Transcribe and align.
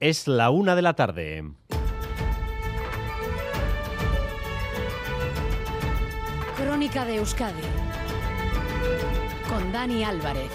Es 0.00 0.26
la 0.26 0.48
una 0.48 0.74
de 0.74 0.80
la 0.80 0.94
tarde. 0.94 1.44
Crónica 6.56 7.04
de 7.04 7.16
Euskadi 7.16 7.60
con 9.46 9.70
Dani 9.70 10.02
Álvarez. 10.02 10.50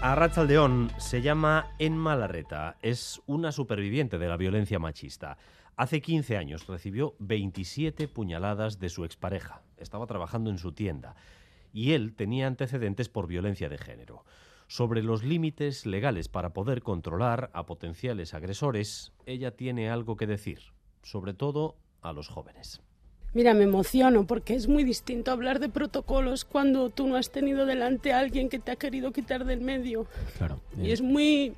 Arrachaldeón 0.00 0.90
se 0.98 1.22
llama 1.22 1.68
Enma 1.78 2.16
Larreta. 2.16 2.76
Es 2.82 3.22
una 3.26 3.52
superviviente 3.52 4.18
de 4.18 4.26
la 4.26 4.36
violencia 4.36 4.80
machista. 4.80 5.38
Hace 5.76 6.02
15 6.02 6.36
años 6.36 6.66
recibió 6.66 7.14
27 7.20 8.08
puñaladas 8.08 8.80
de 8.80 8.88
su 8.88 9.04
expareja. 9.04 9.62
Estaba 9.76 10.08
trabajando 10.08 10.50
en 10.50 10.58
su 10.58 10.72
tienda 10.72 11.14
y 11.72 11.92
él 11.92 12.16
tenía 12.16 12.48
antecedentes 12.48 13.08
por 13.08 13.28
violencia 13.28 13.68
de 13.68 13.78
género. 13.78 14.24
Sobre 14.68 15.02
los 15.02 15.22
límites 15.22 15.86
legales 15.86 16.28
para 16.28 16.50
poder 16.50 16.82
controlar 16.82 17.50
a 17.52 17.66
potenciales 17.66 18.34
agresores, 18.34 19.12
ella 19.24 19.52
tiene 19.52 19.90
algo 19.90 20.16
que 20.16 20.26
decir, 20.26 20.60
sobre 21.02 21.34
todo 21.34 21.76
a 22.02 22.12
los 22.12 22.28
jóvenes. 22.28 22.82
Mira, 23.32 23.54
me 23.54 23.64
emociono 23.64 24.26
porque 24.26 24.54
es 24.54 24.66
muy 24.66 24.82
distinto 24.82 25.30
hablar 25.30 25.60
de 25.60 25.68
protocolos 25.68 26.44
cuando 26.44 26.90
tú 26.90 27.06
no 27.06 27.16
has 27.16 27.30
tenido 27.30 27.66
delante 27.66 28.12
a 28.12 28.18
alguien 28.18 28.48
que 28.48 28.58
te 28.58 28.72
ha 28.72 28.76
querido 28.76 29.12
quitar 29.12 29.44
del 29.44 29.60
medio. 29.60 30.06
Claro. 30.38 30.60
Y 30.80 30.90
es 30.90 31.02
muy... 31.02 31.52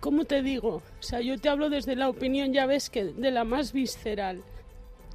¿Cómo 0.00 0.26
te 0.26 0.42
digo? 0.42 0.82
O 1.00 1.02
sea, 1.02 1.22
yo 1.22 1.38
te 1.38 1.48
hablo 1.48 1.70
desde 1.70 1.96
la 1.96 2.10
opinión, 2.10 2.52
ya 2.52 2.66
ves, 2.66 2.90
que 2.90 3.04
de 3.04 3.30
la 3.30 3.44
más 3.44 3.72
visceral. 3.72 4.42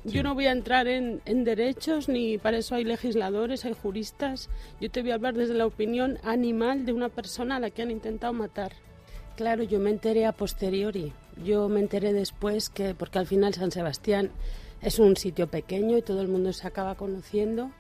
Yo 0.06 0.24
no 0.24 0.34
voy 0.34 0.48
a 0.48 0.52
entrar 0.52 0.88
en, 0.88 1.22
en, 1.26 1.44
derechos, 1.44 2.08
ni 2.08 2.38
para 2.38 2.58
eso 2.58 2.76
hay 2.76 2.86
legisladores, 2.86 3.66
hay 3.66 3.74
juristas. 3.74 4.50
Yo 4.80 4.90
te 4.90 5.02
voy 5.02 5.12
a 5.12 5.16
hablar 5.16 5.34
desde 5.34 5.54
la 5.54 5.66
opinión 5.66 6.18
animal 6.24 6.86
de 6.86 6.94
una 6.94 7.10
persona 7.10 7.58
a 7.58 7.60
la 7.60 7.70
que 7.70 7.82
han 7.82 7.92
intentado 7.92 8.32
matar. 8.32 8.72
Claro, 9.36 9.64
yo 9.64 9.80
me 9.80 9.90
enteré 9.90 10.26
a 10.26 10.32
posteriori. 10.32 11.14
Yo 11.44 11.70
me 11.70 11.80
enteré 11.80 12.14
después 12.14 12.70
que, 12.70 12.94
porque 12.94 13.20
al 13.20 13.28
final 13.28 13.54
San 13.54 13.72
Sebastián 13.72 14.32
es 14.82 15.00
un 15.00 15.18
sitio 15.18 15.48
pequeño 15.48 15.98
y 15.98 16.02
todo 16.02 16.22
el 16.22 16.28
mundo 16.28 16.54
se 16.54 16.68
acaba 16.68 16.96
conociendo. 16.96 17.72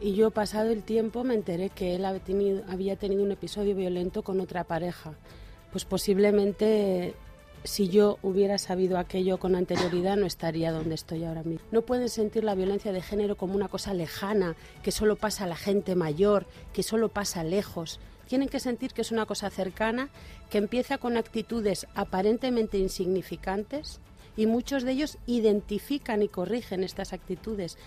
Y 0.00 0.14
yo, 0.14 0.30
pasado 0.30 0.70
el 0.70 0.82
tiempo, 0.82 1.24
me 1.24 1.34
enteré 1.34 1.70
que 1.70 1.94
él 1.94 2.04
había 2.04 2.20
tenido, 2.22 2.62
había 2.68 2.96
tenido 2.96 3.22
un 3.22 3.32
episodio 3.32 3.74
violento 3.74 4.22
con 4.22 4.40
otra 4.40 4.64
pareja. 4.64 5.14
Pues 5.72 5.84
posiblemente 5.84 7.14
si 7.64 7.88
yo 7.88 8.18
hubiera 8.22 8.58
sabido 8.58 8.98
aquello 8.98 9.38
con 9.38 9.56
anterioridad 9.56 10.16
no 10.16 10.26
estaría 10.26 10.70
donde 10.70 10.94
estoy 10.94 11.24
ahora 11.24 11.42
mismo. 11.42 11.66
No 11.72 11.82
pueden 11.82 12.10
sentir 12.10 12.44
la 12.44 12.54
violencia 12.54 12.92
de 12.92 13.02
género 13.02 13.36
como 13.36 13.54
una 13.54 13.68
cosa 13.68 13.94
lejana, 13.94 14.54
que 14.82 14.92
solo 14.92 15.16
pasa 15.16 15.44
a 15.44 15.48
la 15.48 15.56
gente 15.56 15.94
mayor, 15.94 16.46
que 16.74 16.82
solo 16.82 17.08
pasa 17.08 17.42
lejos. 17.42 18.00
Tienen 18.28 18.48
que 18.48 18.60
sentir 18.60 18.92
que 18.92 19.02
es 19.02 19.12
una 19.12 19.26
cosa 19.26 19.50
cercana, 19.50 20.10
que 20.50 20.58
empieza 20.58 20.98
con 20.98 21.16
actitudes 21.16 21.86
aparentemente 21.94 22.78
insignificantes 22.78 24.00
y 24.36 24.46
muchos 24.46 24.82
de 24.82 24.92
ellos 24.92 25.18
identifican 25.26 26.22
y 26.22 26.28
corrigen 26.28 26.84
estas 26.84 27.12
actitudes. 27.12 27.78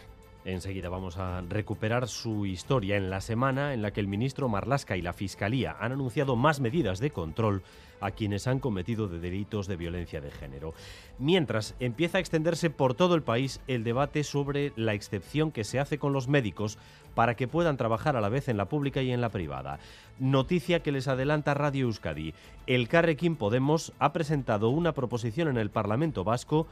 Enseguida 0.48 0.88
vamos 0.88 1.18
a 1.18 1.42
recuperar 1.42 2.08
su 2.08 2.46
historia 2.46 2.96
en 2.96 3.10
la 3.10 3.20
semana 3.20 3.74
en 3.74 3.82
la 3.82 3.92
que 3.92 4.00
el 4.00 4.08
ministro 4.08 4.48
Marlasca 4.48 4.96
y 4.96 5.02
la 5.02 5.12
Fiscalía 5.12 5.76
han 5.78 5.92
anunciado 5.92 6.38
más 6.38 6.62
medidas 6.62 7.00
de 7.00 7.12
control 7.12 7.64
a 8.00 8.12
quienes 8.12 8.48
han 8.48 8.60
cometido 8.60 9.10
de 9.10 9.20
delitos 9.20 9.68
de 9.68 9.76
violencia 9.76 10.22
de 10.22 10.32
género. 10.32 10.74
Mientras 11.20 11.76
empieza 11.82 12.18
a 12.18 12.22
extenderse 12.22 12.70
por 12.70 12.94
todo 12.94 13.16
el 13.16 13.24
país 13.24 13.60
el 13.68 13.84
debate 13.84 14.24
sobre 14.24 14.72
la 14.78 14.94
excepción 14.94 15.52
que 15.52 15.66
se 15.66 15.80
hace 15.80 15.98
con 15.98 16.14
los 16.14 16.30
médicos 16.30 16.78
para 17.14 17.36
que 17.36 17.50
puedan 17.50 17.76
trabajar 17.76 18.16
a 18.16 18.22
la 18.22 18.30
vez 18.30 18.48
en 18.48 18.56
la 18.56 18.70
pública 18.70 19.02
y 19.02 19.12
en 19.12 19.20
la 19.20 19.30
privada. 19.30 19.80
Noticia 20.18 20.82
que 20.82 20.94
les 20.94 21.10
adelanta 21.10 21.56
Radio 21.56 21.88
Euskadi. 21.88 22.34
El 22.68 22.88
Carrequín 22.88 23.36
Podemos 23.36 23.92
ha 24.00 24.14
presentado 24.14 24.70
una 24.70 24.94
proposición 24.94 25.50
en 25.50 25.58
el 25.58 25.72
Parlamento 25.72 26.24
Vasco 26.24 26.68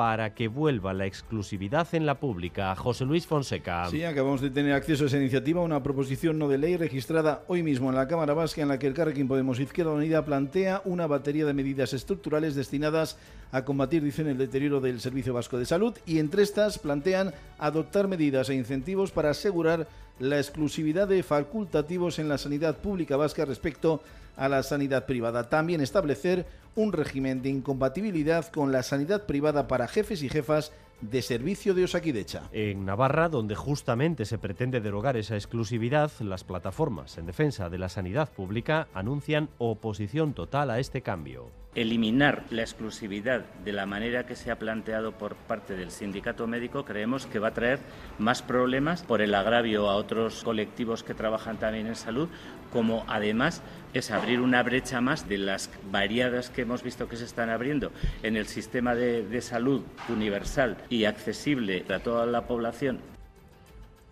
para 0.00 0.32
que 0.32 0.48
vuelva 0.48 0.94
la 0.94 1.04
exclusividad 1.04 1.86
en 1.92 2.06
la 2.06 2.18
pública. 2.18 2.74
José 2.74 3.04
Luis 3.04 3.26
Fonseca. 3.26 3.86
Sí, 3.90 4.02
acabamos 4.02 4.40
de 4.40 4.48
tener 4.48 4.72
acceso 4.72 5.04
a 5.04 5.08
esa 5.08 5.18
iniciativa, 5.18 5.60
una 5.60 5.82
proposición 5.82 6.38
no 6.38 6.48
de 6.48 6.56
ley 6.56 6.78
registrada 6.78 7.42
hoy 7.48 7.62
mismo 7.62 7.90
en 7.90 7.96
la 7.96 8.08
Cámara 8.08 8.32
Vasca 8.32 8.62
en 8.62 8.68
la 8.68 8.78
que 8.78 8.86
el 8.86 8.94
Carrequín 8.94 9.28
Podemos 9.28 9.60
Izquierda 9.60 9.92
Unida 9.92 10.24
plantea 10.24 10.80
una 10.86 11.06
batería 11.06 11.44
de 11.44 11.52
medidas 11.52 11.92
estructurales 11.92 12.54
destinadas 12.54 13.18
a 13.52 13.66
combatir, 13.66 14.02
dicen, 14.02 14.26
el 14.26 14.38
deterioro 14.38 14.80
del 14.80 15.02
Servicio 15.02 15.34
Vasco 15.34 15.58
de 15.58 15.66
Salud 15.66 15.92
y 16.06 16.18
entre 16.18 16.44
estas 16.44 16.78
plantean 16.78 17.34
adoptar 17.58 18.08
medidas 18.08 18.48
e 18.48 18.54
incentivos 18.54 19.10
para 19.10 19.28
asegurar 19.28 19.86
la 20.20 20.38
exclusividad 20.38 21.08
de 21.08 21.22
facultativos 21.22 22.18
en 22.18 22.28
la 22.28 22.38
sanidad 22.38 22.76
pública 22.78 23.16
vasca 23.16 23.44
respecto 23.44 24.02
a 24.36 24.48
la 24.48 24.62
sanidad 24.62 25.06
privada. 25.06 25.48
También 25.48 25.80
establecer 25.80 26.46
un 26.76 26.92
régimen 26.92 27.42
de 27.42 27.48
incompatibilidad 27.48 28.46
con 28.52 28.70
la 28.70 28.82
sanidad 28.82 29.26
privada 29.26 29.66
para 29.66 29.88
jefes 29.88 30.22
y 30.22 30.28
jefas 30.28 30.72
de 31.00 31.22
servicio 31.22 31.72
de 31.74 31.84
Osakidecha. 31.84 32.42
En 32.52 32.84
Navarra, 32.84 33.30
donde 33.30 33.54
justamente 33.54 34.26
se 34.26 34.38
pretende 34.38 34.80
derogar 34.80 35.16
esa 35.16 35.34
exclusividad, 35.34 36.10
las 36.20 36.44
plataformas 36.44 37.16
en 37.16 37.26
defensa 37.26 37.70
de 37.70 37.78
la 37.78 37.88
sanidad 37.88 38.30
pública 38.30 38.88
anuncian 38.92 39.48
oposición 39.58 40.34
total 40.34 40.70
a 40.70 40.78
este 40.78 41.00
cambio 41.00 41.50
eliminar 41.74 42.44
la 42.50 42.62
exclusividad 42.62 43.44
de 43.64 43.72
la 43.72 43.86
manera 43.86 44.26
que 44.26 44.34
se 44.34 44.50
ha 44.50 44.58
planteado 44.58 45.12
por 45.12 45.36
parte 45.36 45.76
del 45.76 45.92
sindicato 45.92 46.48
médico 46.48 46.84
creemos 46.84 47.26
que 47.26 47.38
va 47.38 47.48
a 47.48 47.54
traer 47.54 47.78
más 48.18 48.42
problemas 48.42 49.02
por 49.02 49.22
el 49.22 49.34
agravio 49.34 49.88
a 49.88 49.94
otros 49.94 50.42
colectivos 50.42 51.04
que 51.04 51.14
trabajan 51.14 51.58
también 51.58 51.86
en 51.86 51.94
salud, 51.94 52.28
como 52.72 53.04
además 53.06 53.62
es 53.94 54.10
abrir 54.10 54.40
una 54.40 54.64
brecha 54.64 55.00
más 55.00 55.28
de 55.28 55.38
las 55.38 55.70
variadas 55.92 56.50
que 56.50 56.62
hemos 56.62 56.82
visto 56.82 57.08
que 57.08 57.16
se 57.16 57.24
están 57.24 57.50
abriendo 57.50 57.92
en 58.24 58.36
el 58.36 58.46
sistema 58.46 58.94
de, 58.96 59.40
salud 59.40 59.82
universal 60.08 60.76
y 60.90 61.04
accesible 61.04 61.84
a 61.88 62.00
toda 62.00 62.26
la 62.26 62.46
población. 62.46 62.98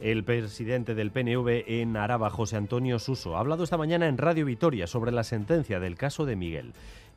El 0.00 0.22
presidente 0.22 0.94
del 0.94 1.10
PNV 1.10 1.64
en 1.66 1.96
Araba, 1.96 2.30
José 2.30 2.56
Antonio 2.56 3.00
Suso, 3.00 3.36
ha 3.36 3.40
hablado 3.40 3.64
esta 3.64 3.76
mañana 3.76 4.06
en 4.06 4.16
Radio 4.16 4.46
Vitoria 4.46 4.86
sobre 4.86 5.10
la 5.10 5.24
sentencia 5.24 5.80
del 5.80 5.96
caso 5.96 6.24
de 6.24 6.36
Miguel 6.36 6.72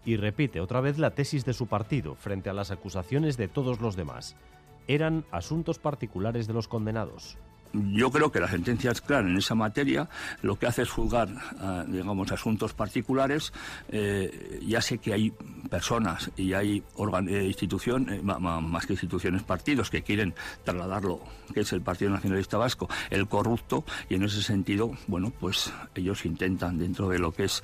y 0.06 0.16
repite 0.17 0.59
otra 0.59 0.81
vez 0.81 0.97
la 0.97 1.12
tesis 1.12 1.45
de 1.45 1.53
su 1.53 1.67
partido 1.67 2.16
frente 2.16 2.50
a 2.50 2.53
las 2.53 2.72
acusaciones 2.72 3.38
de 3.38 3.47
todos 3.47 3.81
los 3.81 3.95
demás. 3.95 4.35
Eran 4.88 5.25
asuntos 5.31 5.79
particulares 5.79 6.47
de 6.47 6.53
los 6.53 6.67
condenados. 6.67 7.38
Yo 7.73 8.12
creo 8.12 8.31
que 8.31 8.39
la 8.39 8.50
sentencia 8.50 8.91
es 8.91 9.01
clara 9.01 9.28
en 9.28 9.38
esa 9.38 9.56
materia. 9.56 10.09
Lo 10.41 10.57
que 10.57 10.67
hace 10.67 10.81
es 10.81 10.89
juzgar, 10.89 11.29
uh, 11.29 11.89
digamos, 11.89 12.31
asuntos 12.31 12.73
particulares. 12.73 13.53
Eh, 13.89 14.59
ya 14.67 14.81
sé 14.81 14.97
que 14.97 15.13
hay 15.13 15.31
personas 15.69 16.31
y 16.35 16.53
hay 16.53 16.83
eh, 17.28 17.44
instituciones, 17.45 18.19
eh, 18.19 18.23
más 18.23 18.85
que 18.85 18.94
instituciones, 18.94 19.44
partidos 19.44 19.89
que 19.89 20.01
quieren 20.01 20.33
trasladarlo, 20.66 21.22
que 21.53 21.62
es 21.62 21.72
el 21.72 21.81
Partido 21.81 22.12
Nacionalista 22.12 22.57
Vasco, 22.57 22.89
el 23.09 23.28
corrupto, 23.28 23.85
y 24.09 24.16
en 24.16 24.23
ese 24.23 24.41
sentido, 24.41 24.91
bueno, 25.07 25.31
pues 25.39 25.72
ellos 25.95 26.25
intentan, 26.25 26.78
dentro 26.78 27.07
de 27.07 27.19
lo 27.19 27.31
que 27.31 27.45
es 27.45 27.63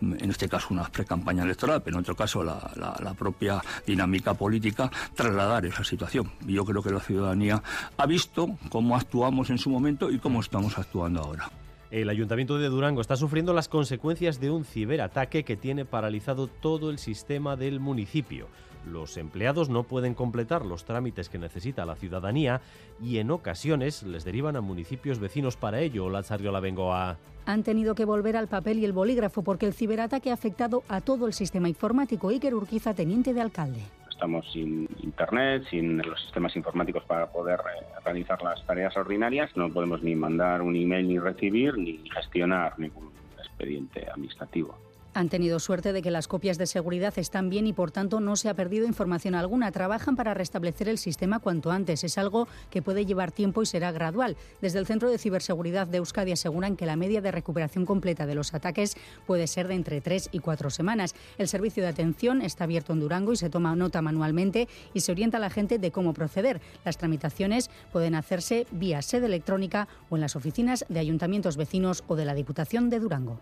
en 0.00 0.30
este 0.30 0.48
caso 0.48 0.68
una 0.70 0.84
pre-campaña 0.84 1.44
electoral, 1.44 1.82
pero 1.82 1.96
en 1.96 2.00
otro 2.00 2.16
caso 2.16 2.42
la, 2.42 2.70
la, 2.76 2.96
la, 3.02 3.14
propia 3.14 3.62
dinámica 3.86 4.34
política, 4.34 4.90
trasladar 5.14 5.66
esa 5.66 5.84
situación. 5.84 6.30
Yo 6.46 6.64
creo 6.64 6.82
que 6.82 6.90
la 6.90 7.00
ciudadanía 7.00 7.62
ha 7.96 8.06
visto 8.06 8.58
cómo 8.70 8.96
actuamos 8.96 9.50
en 9.50 9.58
su 9.58 9.70
momento 9.70 10.10
y 10.10 10.18
cómo 10.18 10.40
estamos 10.40 10.78
actuando 10.78 11.20
ahora. 11.20 11.50
El 11.90 12.10
Ayuntamiento 12.10 12.58
de 12.58 12.68
Durango 12.68 13.00
está 13.00 13.16
sufriendo 13.16 13.54
las 13.54 13.68
consecuencias 13.68 14.40
de 14.40 14.50
un 14.50 14.66
ciberataque 14.66 15.42
que 15.42 15.56
tiene 15.56 15.86
paralizado 15.86 16.46
todo 16.46 16.90
el 16.90 16.98
sistema 16.98 17.56
del 17.56 17.80
municipio. 17.80 18.48
Los 18.86 19.16
empleados 19.16 19.70
no 19.70 19.84
pueden 19.84 20.12
completar 20.12 20.66
los 20.66 20.84
trámites 20.84 21.30
que 21.30 21.38
necesita 21.38 21.86
la 21.86 21.96
ciudadanía 21.96 22.60
y 23.02 23.18
en 23.18 23.30
ocasiones 23.30 24.02
les 24.02 24.24
derivan 24.24 24.56
a 24.56 24.60
municipios 24.60 25.18
vecinos 25.18 25.56
para 25.56 25.80
ello. 25.80 26.10
La 26.10 26.60
Bengoa. 26.60 27.16
Han 27.46 27.62
tenido 27.62 27.94
que 27.94 28.04
volver 28.04 28.36
al 28.36 28.48
papel 28.48 28.78
y 28.80 28.84
el 28.84 28.92
bolígrafo 28.92 29.42
porque 29.42 29.64
el 29.64 29.72
ciberataque 29.72 30.30
ha 30.30 30.34
afectado 30.34 30.82
a 30.88 31.00
todo 31.00 31.26
el 31.26 31.32
sistema 31.32 31.70
informático. 31.70 32.28
Iker 32.28 32.54
Urquiza, 32.54 32.92
teniente 32.92 33.32
de 33.32 33.40
alcalde 33.40 33.80
estamos 34.18 34.50
sin 34.50 34.88
internet, 35.04 35.62
sin 35.70 35.98
los 35.98 36.20
sistemas 36.22 36.56
informáticos 36.56 37.04
para 37.04 37.30
poder 37.30 37.60
eh, 37.60 37.84
realizar 38.04 38.42
las 38.42 38.66
tareas 38.66 38.96
ordinarias. 38.96 39.56
No 39.56 39.72
podemos 39.72 40.02
ni 40.02 40.16
mandar 40.16 40.60
un 40.60 40.74
email 40.74 41.06
ni 41.06 41.20
recibir 41.20 41.78
ni 41.78 42.02
gestionar 42.12 42.76
ningún 42.80 43.12
expediente 43.38 44.10
administrativo. 44.10 44.87
Han 45.18 45.30
tenido 45.30 45.58
suerte 45.58 45.92
de 45.92 46.00
que 46.00 46.12
las 46.12 46.28
copias 46.28 46.58
de 46.58 46.66
seguridad 46.68 47.12
están 47.18 47.50
bien 47.50 47.66
y 47.66 47.72
por 47.72 47.90
tanto 47.90 48.20
no 48.20 48.36
se 48.36 48.48
ha 48.48 48.54
perdido 48.54 48.86
información 48.86 49.34
alguna. 49.34 49.72
Trabajan 49.72 50.14
para 50.14 50.32
restablecer 50.32 50.88
el 50.88 50.96
sistema 50.96 51.40
cuanto 51.40 51.72
antes. 51.72 52.04
Es 52.04 52.18
algo 52.18 52.46
que 52.70 52.82
puede 52.82 53.04
llevar 53.04 53.32
tiempo 53.32 53.60
y 53.60 53.66
será 53.66 53.90
gradual. 53.90 54.36
Desde 54.60 54.78
el 54.78 54.86
Centro 54.86 55.10
de 55.10 55.18
Ciberseguridad 55.18 55.88
de 55.88 55.98
Euskadi 55.98 56.30
aseguran 56.30 56.76
que 56.76 56.86
la 56.86 56.94
media 56.94 57.20
de 57.20 57.32
recuperación 57.32 57.84
completa 57.84 58.26
de 58.26 58.36
los 58.36 58.54
ataques 58.54 58.96
puede 59.26 59.48
ser 59.48 59.66
de 59.66 59.74
entre 59.74 60.00
tres 60.00 60.28
y 60.30 60.38
cuatro 60.38 60.70
semanas. 60.70 61.16
El 61.36 61.48
servicio 61.48 61.82
de 61.82 61.88
atención 61.88 62.40
está 62.40 62.62
abierto 62.62 62.92
en 62.92 63.00
Durango 63.00 63.32
y 63.32 63.38
se 63.38 63.50
toma 63.50 63.74
nota 63.74 64.00
manualmente 64.00 64.68
y 64.94 65.00
se 65.00 65.10
orienta 65.10 65.38
a 65.38 65.40
la 65.40 65.50
gente 65.50 65.80
de 65.80 65.90
cómo 65.90 66.14
proceder. 66.14 66.60
Las 66.84 66.96
tramitaciones 66.96 67.70
pueden 67.90 68.14
hacerse 68.14 68.68
vía 68.70 69.02
sede 69.02 69.26
electrónica 69.26 69.88
o 70.10 70.14
en 70.14 70.20
las 70.20 70.36
oficinas 70.36 70.84
de 70.88 71.00
ayuntamientos 71.00 71.56
vecinos 71.56 72.04
o 72.06 72.14
de 72.14 72.24
la 72.24 72.34
Diputación 72.34 72.88
de 72.88 73.00
Durango. 73.00 73.40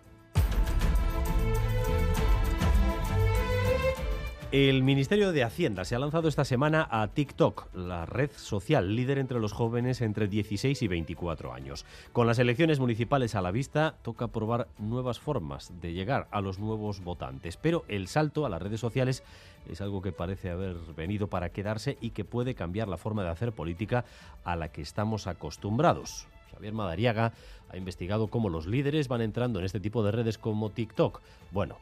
El 4.58 4.82
Ministerio 4.82 5.32
de 5.32 5.44
Hacienda 5.44 5.84
se 5.84 5.94
ha 5.94 5.98
lanzado 5.98 6.28
esta 6.28 6.46
semana 6.46 6.88
a 6.90 7.08
TikTok, 7.08 7.74
la 7.74 8.06
red 8.06 8.30
social 8.34 8.96
líder 8.96 9.18
entre 9.18 9.38
los 9.38 9.52
jóvenes 9.52 10.00
entre 10.00 10.28
16 10.28 10.80
y 10.80 10.88
24 10.88 11.52
años. 11.52 11.84
Con 12.14 12.26
las 12.26 12.38
elecciones 12.38 12.80
municipales 12.80 13.34
a 13.34 13.42
la 13.42 13.50
vista, 13.50 13.96
toca 14.00 14.28
probar 14.28 14.68
nuevas 14.78 15.20
formas 15.20 15.78
de 15.82 15.92
llegar 15.92 16.26
a 16.30 16.40
los 16.40 16.58
nuevos 16.58 17.04
votantes. 17.04 17.58
Pero 17.58 17.84
el 17.88 18.08
salto 18.08 18.46
a 18.46 18.48
las 18.48 18.62
redes 18.62 18.80
sociales 18.80 19.22
es 19.68 19.82
algo 19.82 20.00
que 20.00 20.12
parece 20.12 20.48
haber 20.48 20.76
venido 20.96 21.26
para 21.26 21.50
quedarse 21.50 21.98
y 22.00 22.12
que 22.12 22.24
puede 22.24 22.54
cambiar 22.54 22.88
la 22.88 22.96
forma 22.96 23.24
de 23.24 23.28
hacer 23.28 23.52
política 23.52 24.06
a 24.42 24.56
la 24.56 24.72
que 24.72 24.80
estamos 24.80 25.26
acostumbrados. 25.26 26.28
Javier 26.50 26.72
Madariaga 26.72 27.34
ha 27.68 27.76
investigado 27.76 28.28
cómo 28.28 28.48
los 28.48 28.66
líderes 28.66 29.08
van 29.08 29.20
entrando 29.20 29.58
en 29.58 29.66
este 29.66 29.80
tipo 29.80 30.02
de 30.02 30.12
redes 30.12 30.38
como 30.38 30.70
TikTok. 30.70 31.20
Bueno, 31.50 31.76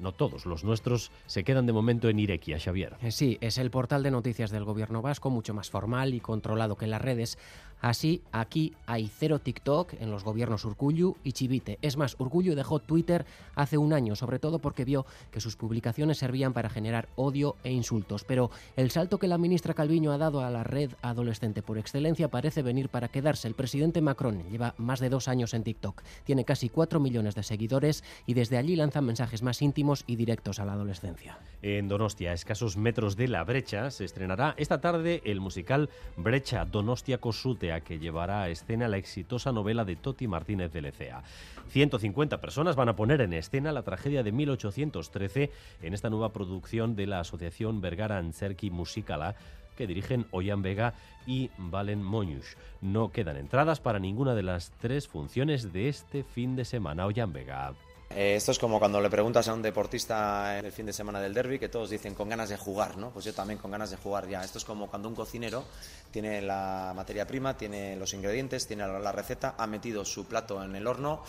no 0.00 0.12
todos, 0.12 0.46
los 0.46 0.64
nuestros 0.64 1.10
se 1.26 1.44
quedan 1.44 1.66
de 1.66 1.72
momento 1.72 2.08
en 2.08 2.18
Irequia, 2.18 2.58
Xavier. 2.58 2.96
Eh, 3.02 3.10
sí, 3.10 3.38
es 3.40 3.58
el 3.58 3.70
portal 3.70 4.02
de 4.02 4.10
noticias 4.10 4.50
del 4.50 4.64
gobierno 4.64 5.02
vasco, 5.02 5.30
mucho 5.30 5.54
más 5.54 5.70
formal 5.70 6.14
y 6.14 6.20
controlado 6.20 6.76
que 6.76 6.86
las 6.86 7.02
redes. 7.02 7.38
Así, 7.84 8.22
aquí 8.32 8.72
hay 8.86 9.08
cero 9.08 9.40
TikTok 9.40 9.92
en 10.00 10.10
los 10.10 10.24
gobiernos 10.24 10.64
Urcullu 10.64 11.16
y 11.22 11.32
Chivite. 11.32 11.78
Es 11.82 11.98
más, 11.98 12.16
Urcullu 12.18 12.54
dejó 12.54 12.78
Twitter 12.78 13.26
hace 13.54 13.76
un 13.76 13.92
año, 13.92 14.16
sobre 14.16 14.38
todo 14.38 14.58
porque 14.58 14.86
vio 14.86 15.04
que 15.30 15.40
sus 15.40 15.56
publicaciones 15.56 16.16
servían 16.16 16.54
para 16.54 16.70
generar 16.70 17.10
odio 17.14 17.56
e 17.62 17.72
insultos. 17.72 18.24
Pero 18.24 18.50
el 18.76 18.90
salto 18.90 19.18
que 19.18 19.28
la 19.28 19.36
ministra 19.36 19.74
Calviño 19.74 20.12
ha 20.12 20.18
dado 20.18 20.42
a 20.42 20.48
la 20.48 20.64
red 20.64 20.92
adolescente 21.02 21.60
por 21.60 21.76
excelencia 21.76 22.30
parece 22.30 22.62
venir 22.62 22.88
para 22.88 23.08
quedarse. 23.08 23.48
El 23.48 23.54
presidente 23.54 24.00
Macron 24.00 24.44
lleva 24.50 24.74
más 24.78 25.00
de 25.00 25.10
dos 25.10 25.28
años 25.28 25.52
en 25.52 25.64
TikTok, 25.64 26.02
tiene 26.24 26.46
casi 26.46 26.70
cuatro 26.70 27.00
millones 27.00 27.34
de 27.34 27.42
seguidores 27.42 28.02
y 28.24 28.32
desde 28.32 28.56
allí 28.56 28.76
lanza 28.76 29.02
mensajes 29.02 29.42
más 29.42 29.60
íntimos 29.60 29.83
y 30.06 30.16
directos 30.16 30.58
a 30.58 30.64
la 30.64 30.72
adolescencia. 30.72 31.38
En 31.62 31.88
Donostia, 31.88 32.30
a 32.30 32.34
escasos 32.34 32.76
metros 32.76 33.16
de 33.16 33.28
la 33.28 33.44
brecha, 33.44 33.90
se 33.90 34.04
estrenará 34.04 34.54
esta 34.58 34.80
tarde 34.80 35.22
el 35.24 35.40
musical 35.40 35.90
Brecha 36.16 36.64
Donostia 36.64 37.18
Cosute 37.18 37.82
que 37.82 37.98
llevará 37.98 38.42
a 38.42 38.48
escena 38.48 38.88
la 38.88 38.96
exitosa 38.96 39.52
novela 39.52 39.84
de 39.84 39.96
Toti 39.96 40.26
Martínez 40.26 40.72
de 40.72 40.82
Lecea. 40.82 41.22
150 41.68 42.40
personas 42.40 42.76
van 42.76 42.88
a 42.88 42.96
poner 42.96 43.20
en 43.20 43.32
escena 43.32 43.72
la 43.72 43.82
tragedia 43.82 44.22
de 44.22 44.32
1813 44.32 45.50
en 45.82 45.94
esta 45.94 46.10
nueva 46.10 46.32
producción 46.32 46.96
de 46.96 47.06
la 47.06 47.20
Asociación 47.20 47.80
Vergara 47.80 48.18
Anserki 48.18 48.70
Musicala 48.70 49.36
que 49.76 49.86
dirigen 49.86 50.26
Oyan 50.30 50.62
Vega 50.62 50.94
y 51.26 51.50
Valen 51.58 52.02
Moñush. 52.02 52.54
No 52.80 53.10
quedan 53.10 53.36
entradas 53.36 53.80
para 53.80 53.98
ninguna 53.98 54.34
de 54.34 54.42
las 54.42 54.70
tres 54.80 55.08
funciones 55.08 55.72
de 55.72 55.88
este 55.88 56.22
fin 56.22 56.56
de 56.56 56.64
semana. 56.64 57.06
Oyan 57.06 57.32
Vega. 57.32 57.74
Eh, 58.10 58.36
esto 58.36 58.52
es 58.52 58.58
como 58.58 58.78
cuando 58.78 59.00
le 59.00 59.10
preguntas 59.10 59.48
a 59.48 59.54
un 59.54 59.62
deportista 59.62 60.58
en 60.58 60.66
el 60.66 60.72
fin 60.72 60.86
de 60.86 60.92
semana 60.92 61.20
del 61.20 61.34
derby 61.34 61.58
que 61.58 61.68
todos 61.68 61.90
dicen 61.90 62.14
con 62.14 62.28
ganas 62.28 62.48
de 62.48 62.56
jugar, 62.56 62.96
¿no? 62.96 63.10
Pues 63.10 63.24
yo 63.24 63.34
también 63.34 63.58
con 63.58 63.70
ganas 63.70 63.90
de 63.90 63.96
jugar 63.96 64.28
ya. 64.28 64.44
Esto 64.44 64.58
es 64.58 64.64
como 64.64 64.88
cuando 64.88 65.08
un 65.08 65.14
cocinero 65.14 65.64
tiene 66.10 66.40
la 66.40 66.92
materia 66.94 67.26
prima, 67.26 67.56
tiene 67.56 67.96
los 67.96 68.14
ingredientes, 68.14 68.66
tiene 68.66 68.86
la 68.86 69.12
receta, 69.12 69.54
ha 69.58 69.66
metido 69.66 70.04
su 70.04 70.26
plato 70.26 70.62
en 70.62 70.76
el 70.76 70.86
horno, 70.86 71.22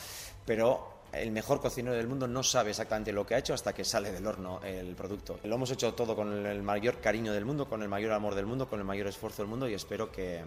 pero 0.46 0.96
el 1.12 1.32
mejor 1.32 1.62
cocinero 1.62 1.96
del 1.96 2.08
mundo 2.08 2.28
no 2.28 2.44
sabe 2.44 2.72
exactamente 2.72 3.12
lo 3.14 3.26
que 3.26 3.36
ha 3.36 3.38
hecho 3.38 3.54
hasta 3.54 3.74
que 3.74 3.86
sale 3.86 4.12
del 4.12 4.28
horno 4.28 4.60
el 4.64 4.96
producto. 4.96 5.40
Lo 5.44 5.56
hemos 5.56 5.72
hecho 5.72 5.94
todo 5.94 6.16
con 6.16 6.46
el 6.46 6.62
mayor 6.62 7.00
cariño 7.00 7.34
del 7.34 7.46
mundo, 7.46 7.68
con 7.68 7.82
el 7.82 7.90
mayor 7.90 8.12
amor 8.12 8.36
del 8.36 8.46
mundo, 8.46 8.68
con 8.68 8.80
el 8.80 8.86
mayor 8.86 9.08
esfuerzo 9.08 9.42
del 9.42 9.50
mundo 9.50 9.68
y 9.68 9.74
espero 9.74 10.12
que, 10.12 10.44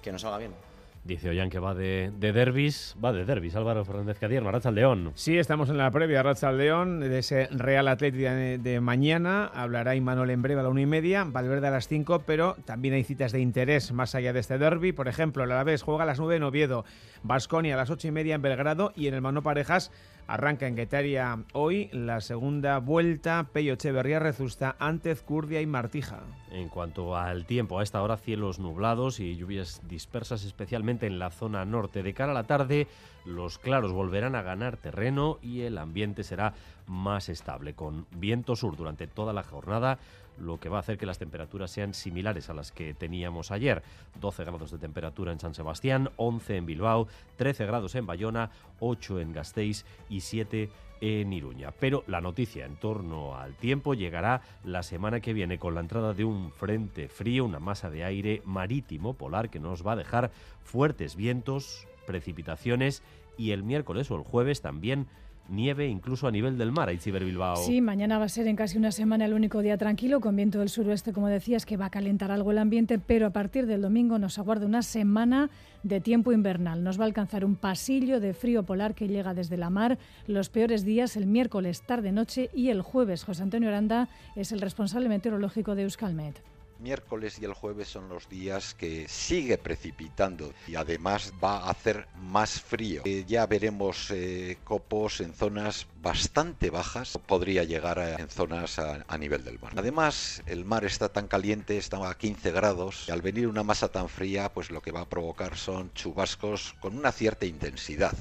que 0.00 0.12
nos 0.12 0.24
haga 0.24 0.38
bien. 0.38 0.54
Dice 1.04 1.30
Ollán 1.30 1.50
que 1.50 1.58
va 1.58 1.74
de, 1.74 2.12
de 2.16 2.32
derbis, 2.32 2.96
va 3.04 3.12
de 3.12 3.24
derbis, 3.24 3.56
Álvaro 3.56 3.84
Fernández 3.84 4.20
Cadierno, 4.20 4.52
Racha 4.52 4.70
León. 4.70 5.10
Sí, 5.16 5.36
estamos 5.36 5.68
en 5.68 5.76
la 5.76 5.90
previa, 5.90 6.22
Racha 6.22 6.52
León, 6.52 7.00
de 7.00 7.18
ese 7.18 7.48
Real 7.50 7.88
Atlético 7.88 8.30
de, 8.30 8.80
mañana. 8.80 9.46
Hablará 9.46 9.96
Imanol 9.96 10.30
en 10.30 10.42
breve 10.42 10.60
a 10.60 10.62
la 10.62 10.68
una 10.68 10.82
y 10.82 10.86
media, 10.86 11.24
Valverde 11.24 11.66
a 11.66 11.72
las 11.72 11.88
cinco, 11.88 12.20
pero 12.24 12.54
también 12.64 12.94
hay 12.94 13.02
citas 13.02 13.32
de 13.32 13.40
interés 13.40 13.90
más 13.90 14.14
allá 14.14 14.32
de 14.32 14.38
este 14.38 14.58
derby. 14.58 14.92
Por 14.92 15.08
ejemplo, 15.08 15.42
el 15.42 15.50
Alavés 15.50 15.82
juega 15.82 16.04
a 16.04 16.06
las 16.06 16.20
nueve 16.20 16.36
en 16.36 16.44
Oviedo, 16.44 16.84
Basconia 17.24 17.74
a 17.74 17.78
las 17.78 17.90
ocho 17.90 18.06
y 18.06 18.12
media 18.12 18.36
en 18.36 18.42
Belgrado 18.42 18.92
y 18.94 19.08
en 19.08 19.14
el 19.14 19.22
Mano 19.22 19.42
Parejas 19.42 19.90
Arranca 20.26 20.66
en 20.66 20.76
Guetaria 20.76 21.44
hoy 21.52 21.90
la 21.92 22.20
segunda 22.20 22.78
vuelta 22.78 23.48
Peyo 23.52 23.74
Echeverría 23.74 24.18
Rezusta 24.18 24.76
ante 24.78 25.14
Curdia 25.16 25.60
y 25.60 25.66
Martija. 25.66 26.20
En 26.50 26.68
cuanto 26.68 27.16
al 27.16 27.44
tiempo, 27.44 27.78
a 27.78 27.82
esta 27.82 28.02
hora 28.02 28.16
cielos 28.16 28.58
nublados 28.58 29.20
y 29.20 29.36
lluvias 29.36 29.82
dispersas 29.88 30.44
especialmente 30.44 31.06
en 31.06 31.18
la 31.18 31.30
zona 31.30 31.64
norte. 31.64 32.02
De 32.02 32.14
cara 32.14 32.32
a 32.32 32.34
la 32.34 32.44
tarde, 32.44 32.86
los 33.24 33.58
claros 33.58 33.92
volverán 33.92 34.34
a 34.34 34.42
ganar 34.42 34.76
terreno 34.76 35.38
y 35.42 35.62
el 35.62 35.76
ambiente 35.76 36.24
será 36.24 36.54
más 36.86 37.28
estable, 37.28 37.74
con 37.74 38.06
viento 38.12 38.56
sur 38.56 38.76
durante 38.76 39.06
toda 39.06 39.32
la 39.32 39.42
jornada 39.42 39.98
lo 40.42 40.58
que 40.58 40.68
va 40.68 40.78
a 40.78 40.80
hacer 40.80 40.98
que 40.98 41.06
las 41.06 41.18
temperaturas 41.18 41.70
sean 41.70 41.94
similares 41.94 42.50
a 42.50 42.54
las 42.54 42.72
que 42.72 42.94
teníamos 42.94 43.50
ayer. 43.50 43.82
12 44.20 44.44
grados 44.44 44.70
de 44.70 44.78
temperatura 44.78 45.32
en 45.32 45.40
San 45.40 45.54
Sebastián, 45.54 46.10
11 46.16 46.56
en 46.56 46.66
Bilbao, 46.66 47.08
13 47.36 47.66
grados 47.66 47.94
en 47.94 48.06
Bayona, 48.06 48.50
8 48.80 49.20
en 49.20 49.32
Gasteiz 49.32 49.84
y 50.08 50.20
7 50.20 50.68
en 51.00 51.32
Iruña. 51.32 51.72
Pero 51.78 52.04
la 52.06 52.20
noticia 52.20 52.64
en 52.64 52.76
torno 52.76 53.36
al 53.36 53.54
tiempo 53.54 53.94
llegará 53.94 54.42
la 54.64 54.82
semana 54.82 55.20
que 55.20 55.32
viene 55.32 55.58
con 55.58 55.74
la 55.74 55.80
entrada 55.80 56.14
de 56.14 56.24
un 56.24 56.52
frente 56.52 57.08
frío, 57.08 57.44
una 57.44 57.58
masa 57.58 57.90
de 57.90 58.04
aire 58.04 58.42
marítimo 58.44 59.14
polar 59.14 59.50
que 59.50 59.60
nos 59.60 59.86
va 59.86 59.92
a 59.92 59.96
dejar 59.96 60.30
fuertes 60.62 61.16
vientos, 61.16 61.88
precipitaciones 62.06 63.02
y 63.36 63.50
el 63.50 63.62
miércoles 63.62 64.10
o 64.10 64.16
el 64.16 64.22
jueves 64.22 64.60
también 64.60 65.08
nieve 65.48 65.86
incluso 65.88 66.26
a 66.26 66.30
nivel 66.30 66.58
del 66.58 66.72
mar, 66.72 66.92
Itziber 66.92 67.24
Bilbao. 67.24 67.56
Sí, 67.56 67.80
mañana 67.80 68.18
va 68.18 68.24
a 68.24 68.28
ser 68.28 68.46
en 68.46 68.56
casi 68.56 68.78
una 68.78 68.92
semana 68.92 69.24
el 69.24 69.34
único 69.34 69.60
día 69.60 69.76
tranquilo, 69.76 70.20
con 70.20 70.36
viento 70.36 70.58
del 70.60 70.68
suroeste, 70.68 71.12
como 71.12 71.28
decías, 71.28 71.66
que 71.66 71.76
va 71.76 71.86
a 71.86 71.90
calentar 71.90 72.30
algo 72.30 72.50
el 72.50 72.58
ambiente, 72.58 72.98
pero 72.98 73.26
a 73.26 73.30
partir 73.30 73.66
del 73.66 73.82
domingo 73.82 74.18
nos 74.18 74.38
aguarda 74.38 74.66
una 74.66 74.82
semana 74.82 75.50
de 75.82 76.00
tiempo 76.00 76.32
invernal. 76.32 76.82
Nos 76.82 76.98
va 76.98 77.04
a 77.04 77.06
alcanzar 77.06 77.44
un 77.44 77.56
pasillo 77.56 78.20
de 78.20 78.34
frío 78.34 78.62
polar 78.62 78.94
que 78.94 79.08
llega 79.08 79.34
desde 79.34 79.56
la 79.56 79.70
mar. 79.70 79.98
Los 80.26 80.48
peores 80.48 80.84
días 80.84 81.16
el 81.16 81.26
miércoles 81.26 81.82
tarde-noche 81.82 82.50
y 82.54 82.68
el 82.68 82.82
jueves. 82.82 83.24
José 83.24 83.42
Antonio 83.42 83.68
Aranda 83.68 84.08
es 84.36 84.52
el 84.52 84.60
responsable 84.60 85.08
meteorológico 85.08 85.74
de 85.74 85.82
Euskalmet 85.82 86.51
miércoles 86.82 87.38
y 87.40 87.44
el 87.44 87.54
jueves 87.54 87.88
son 87.88 88.08
los 88.08 88.28
días 88.28 88.74
que 88.74 89.06
sigue 89.08 89.58
precipitando 89.58 90.52
y 90.66 90.74
además 90.74 91.32
va 91.42 91.58
a 91.58 91.70
hacer 91.70 92.08
más 92.20 92.60
frío. 92.60 93.02
Eh, 93.04 93.24
ya 93.26 93.46
veremos 93.46 94.10
eh, 94.10 94.58
copos 94.64 95.20
en 95.20 95.32
zonas 95.32 95.86
bastante 96.02 96.70
bajas, 96.70 97.18
podría 97.26 97.64
llegar 97.64 97.98
a, 97.98 98.16
en 98.16 98.28
zonas 98.28 98.78
a, 98.78 99.18
nivel 99.18 99.44
del 99.44 99.60
mar. 99.60 99.72
Además, 99.76 100.42
el 100.46 100.64
mar 100.64 100.84
está 100.84 101.08
tan 101.10 101.28
caliente, 101.28 101.78
está 101.78 102.08
a 102.08 102.18
15 102.18 102.50
grados, 102.50 103.08
al 103.08 103.22
venir 103.22 103.46
una 103.46 103.62
masa 103.62 103.88
tan 103.88 104.08
fría, 104.08 104.52
pues 104.52 104.70
lo 104.70 104.80
que 104.80 104.90
va 104.90 105.02
a 105.02 105.08
provocar 105.08 105.56
son 105.56 105.92
chubascos 105.94 106.74
con 106.80 106.98
una 106.98 107.12
cierta 107.12 107.46
intensidad. 107.46 108.16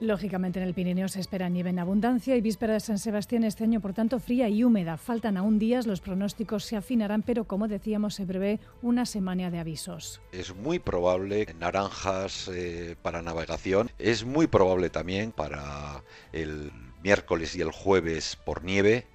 Lógicamente 0.00 0.58
en 0.58 0.66
el 0.66 0.72
Pirineo 0.72 1.08
se 1.08 1.20
espera 1.20 1.50
nieve 1.50 1.68
en 1.68 1.78
abundancia 1.78 2.34
y 2.34 2.40
víspera 2.40 2.72
de 2.72 2.80
San 2.80 2.98
Sebastián 2.98 3.44
este 3.44 3.64
año, 3.64 3.82
por 3.82 3.92
tanto, 3.92 4.18
fría 4.18 4.48
y 4.48 4.64
húmeda. 4.64 4.96
Faltan 4.96 5.36
aún 5.36 5.58
días, 5.58 5.86
los 5.86 6.00
pronósticos 6.00 6.64
se 6.64 6.76
afinarán, 6.76 7.20
pero 7.20 7.44
como 7.44 7.68
decíamos, 7.68 8.14
se 8.14 8.24
prevé 8.24 8.60
una 8.80 9.04
semana 9.04 9.50
de 9.50 9.58
avisos. 9.58 10.22
Es 10.32 10.56
muy 10.56 10.78
probable 10.78 11.54
naranjas 11.58 12.48
eh, 12.48 12.96
para 13.02 13.20
navegación, 13.20 13.90
es 13.98 14.24
muy 14.24 14.46
probable 14.46 14.88
también 14.88 15.32
para 15.32 16.02
el 16.32 16.72
miércoles 17.02 17.54
y 17.54 17.60
el 17.60 17.70
jueves 17.70 18.38
por 18.42 18.64
nieve 18.64 19.06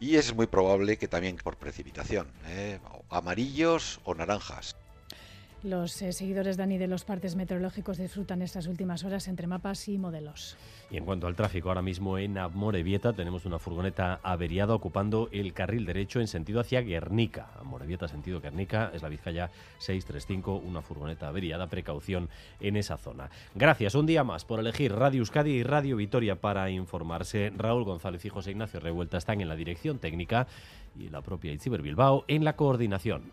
y 0.00 0.16
es 0.16 0.34
muy 0.34 0.48
probable 0.48 0.98
que 0.98 1.06
también 1.06 1.36
por 1.36 1.56
precipitación, 1.56 2.26
eh, 2.46 2.80
amarillos 3.10 4.00
o 4.02 4.14
naranjas. 4.16 4.76
Los 5.62 6.00
eh, 6.02 6.12
seguidores, 6.12 6.56
Dani, 6.56 6.78
de 6.78 6.86
los 6.86 7.04
partes 7.04 7.34
meteorológicos 7.34 7.98
disfrutan 7.98 8.42
estas 8.42 8.66
últimas 8.66 9.04
horas 9.04 9.26
entre 9.26 9.46
mapas 9.46 9.88
y 9.88 9.98
modelos. 9.98 10.56
Y 10.90 10.96
en 10.96 11.04
cuanto 11.04 11.26
al 11.26 11.34
tráfico, 11.34 11.68
ahora 11.68 11.82
mismo 11.82 12.18
en 12.18 12.38
Amorebieta 12.38 13.14
tenemos 13.14 13.46
una 13.46 13.58
furgoneta 13.58 14.20
averiada 14.22 14.74
ocupando 14.74 15.28
el 15.32 15.52
carril 15.54 15.86
derecho 15.86 16.20
en 16.20 16.28
sentido 16.28 16.60
hacia 16.60 16.82
Guernica. 16.82 17.48
Amorebieta, 17.58 18.06
sentido 18.06 18.40
Guernica, 18.40 18.92
es 18.94 19.02
la 19.02 19.08
Vizcaya 19.08 19.50
635, 19.78 20.56
una 20.56 20.82
furgoneta 20.82 21.28
averiada. 21.28 21.66
Precaución 21.66 22.28
en 22.60 22.76
esa 22.76 22.96
zona. 22.98 23.30
Gracias 23.54 23.94
un 23.94 24.06
día 24.06 24.22
más 24.24 24.44
por 24.44 24.60
elegir 24.60 24.92
Radio 24.92 25.20
Euskadi 25.20 25.50
y 25.50 25.62
Radio 25.62 25.96
Vitoria 25.96 26.36
para 26.36 26.70
informarse. 26.70 27.52
Raúl 27.56 27.84
González 27.84 28.24
y 28.24 28.28
José 28.28 28.52
Ignacio 28.52 28.78
Revuelta 28.78 29.18
están 29.18 29.40
en 29.40 29.48
la 29.48 29.56
dirección 29.56 29.98
técnica 29.98 30.46
y 30.98 31.08
la 31.08 31.22
propia 31.22 31.52
Itziber 31.52 31.82
Bilbao 31.82 32.24
en 32.28 32.44
la 32.44 32.54
coordinación. 32.56 33.32